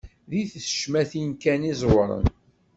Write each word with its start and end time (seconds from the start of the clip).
Di 0.29 0.41
tecmatin 0.51 1.29
kan 1.43 1.61
i 1.71 1.73
ẓewren. 1.81 2.25